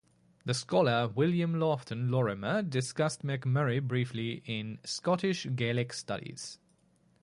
[0.45, 6.57] The scholar William Laughton Lorimer discussed McMurray briefly in "Scottish Gaelic studies".